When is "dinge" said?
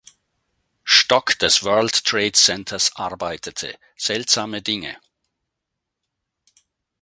4.63-4.97